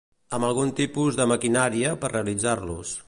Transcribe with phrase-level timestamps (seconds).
[0.37, 2.97] Amb algun tipus de maquinària per realitzar-los.